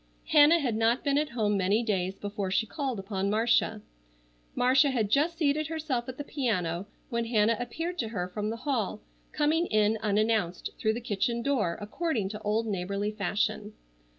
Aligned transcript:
Hannah 0.29 0.57
had 0.57 0.75
not 0.75 1.03
been 1.03 1.19
at 1.19 1.29
home 1.29 1.55
many 1.57 1.83
days 1.83 2.15
before 2.15 2.49
she 2.49 2.65
called 2.65 2.97
upon 2.97 3.29
Marcia. 3.29 3.83
Marcia 4.55 4.89
had 4.89 5.11
just 5.11 5.37
seated 5.37 5.67
herself 5.67 6.09
at 6.09 6.17
the 6.17 6.23
piano 6.23 6.87
when 7.11 7.25
Hannah 7.25 7.55
appeared 7.59 7.99
to 7.99 8.07
her 8.07 8.27
from 8.27 8.49
the 8.49 8.57
hall, 8.65 9.01
coming 9.31 9.67
in 9.67 9.99
unannounced 10.01 10.71
through 10.79 10.93
the 10.93 11.01
kitchen 11.01 11.43
door 11.43 11.77
according 11.79 12.29
to 12.29 12.41
old 12.41 12.65
neighborly 12.65 13.11
fashion. 13.11 13.73